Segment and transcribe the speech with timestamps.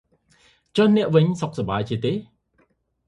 [0.75, 2.13] ចុះអ្នកវិញ សុខសប្បាយទេ?